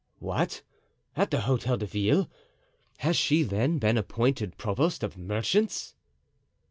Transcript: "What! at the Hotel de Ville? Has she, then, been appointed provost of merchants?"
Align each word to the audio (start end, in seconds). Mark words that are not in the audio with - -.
"What! 0.17 0.63
at 1.15 1.29
the 1.29 1.41
Hotel 1.41 1.77
de 1.77 1.85
Ville? 1.85 2.27
Has 2.97 3.15
she, 3.15 3.43
then, 3.43 3.77
been 3.77 3.99
appointed 3.99 4.57
provost 4.57 5.03
of 5.03 5.15
merchants?" 5.15 5.93